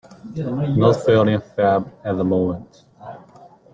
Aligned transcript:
Not 0.81 0.95
feeling 1.05 1.39
fab 1.53 1.87
at 2.03 2.17
the 2.17 2.23
moment. 2.23 2.85